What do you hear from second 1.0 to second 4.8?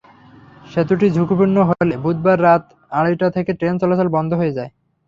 ঝুঁকিপূর্ণ হলে বুধবার রাত আড়াইটা থেকে ট্রেন চলাচল বন্ধ হয়ে যায়।